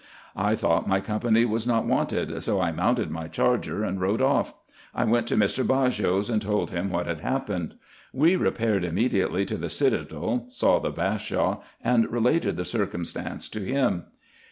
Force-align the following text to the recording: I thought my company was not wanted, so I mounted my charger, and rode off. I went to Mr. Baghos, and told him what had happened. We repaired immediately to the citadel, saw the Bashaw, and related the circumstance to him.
I 0.35 0.55
thought 0.55 0.87
my 0.89 0.99
company 0.99 1.45
was 1.45 1.67
not 1.67 1.85
wanted, 1.85 2.41
so 2.41 2.59
I 2.59 2.71
mounted 2.71 3.11
my 3.11 3.27
charger, 3.27 3.83
and 3.83 4.01
rode 4.01 4.19
off. 4.19 4.55
I 4.95 5.03
went 5.03 5.27
to 5.27 5.35
Mr. 5.37 5.63
Baghos, 5.63 6.27
and 6.27 6.41
told 6.41 6.71
him 6.71 6.89
what 6.89 7.05
had 7.05 7.19
happened. 7.19 7.75
We 8.11 8.35
repaired 8.35 8.83
immediately 8.83 9.45
to 9.45 9.57
the 9.57 9.69
citadel, 9.69 10.45
saw 10.47 10.79
the 10.79 10.89
Bashaw, 10.91 11.61
and 11.83 12.11
related 12.11 12.57
the 12.57 12.65
circumstance 12.65 13.47
to 13.49 13.59
him. 13.59 14.05